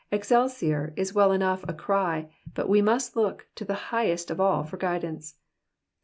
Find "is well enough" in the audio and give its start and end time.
0.97-1.61